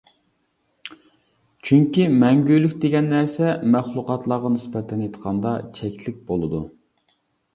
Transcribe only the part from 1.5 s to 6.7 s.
چۈنكى مەڭگۈلۈك دېگەن نەرسە مەخلۇقاتلارغا نىسبەتەن ئېيتقاندا چەكلىك بولىدۇ.